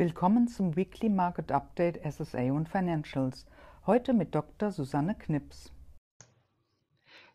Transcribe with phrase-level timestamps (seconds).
[0.00, 3.44] Willkommen zum Weekly Market Update SSA und Financials.
[3.84, 4.70] Heute mit Dr.
[4.70, 5.74] Susanne Knips.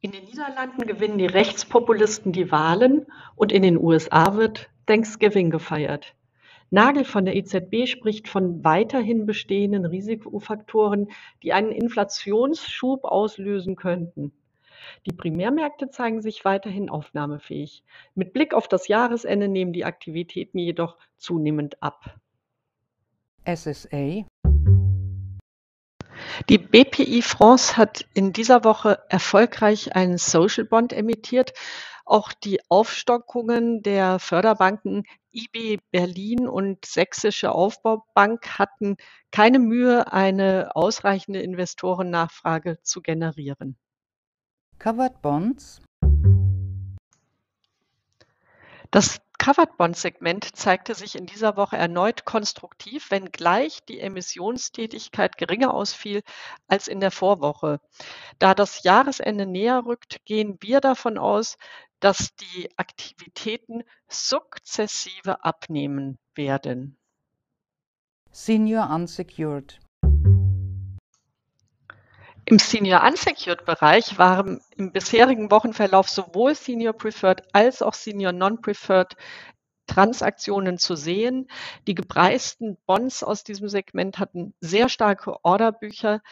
[0.00, 6.14] In den Niederlanden gewinnen die Rechtspopulisten die Wahlen und in den USA wird Thanksgiving gefeiert.
[6.70, 11.10] Nagel von der EZB spricht von weiterhin bestehenden Risikofaktoren,
[11.42, 14.32] die einen Inflationsschub auslösen könnten.
[15.04, 17.84] Die Primärmärkte zeigen sich weiterhin aufnahmefähig.
[18.14, 22.18] Mit Blick auf das Jahresende nehmen die Aktivitäten jedoch zunehmend ab.
[23.46, 24.26] SSA
[26.48, 31.52] Die BPI France hat in dieser Woche erfolgreich einen Social Bond emittiert.
[32.04, 38.96] Auch die Aufstockungen der Förderbanken IB Berlin und Sächsische Aufbaubank hatten
[39.30, 43.76] keine Mühe, eine ausreichende Investorennachfrage zu generieren.
[44.78, 45.80] Covered Bonds
[48.90, 56.24] Das Covered-Bond-Segment zeigte sich in dieser Woche erneut konstruktiv, wenngleich die Emissionstätigkeit geringer ausfiel
[56.66, 57.78] als in der Vorwoche.
[58.40, 61.58] Da das Jahresende näher rückt, gehen wir davon aus,
[62.00, 66.98] dass die Aktivitäten sukzessive abnehmen werden.
[68.32, 69.78] Senior Unsecured
[72.48, 79.16] Im Senior Unsecured Bereich waren im bisherigen Wochenverlauf sowohl Senior Preferred als auch Senior Non-Preferred
[79.88, 81.48] Transaktionen zu sehen.
[81.88, 86.22] Die gepreisten Bonds aus diesem Segment hatten sehr starke Orderbücher.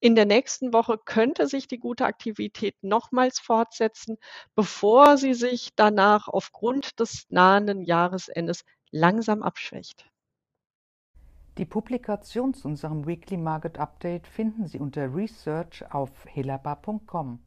[0.00, 4.16] In der nächsten Woche könnte sich die gute Aktivität nochmals fortsetzen,
[4.54, 10.06] bevor sie sich danach aufgrund des nahenden Jahresendes langsam abschwächt.
[11.58, 17.40] Die Publikation zu unserem Weekly Market Update finden Sie unter Research auf helaba.com.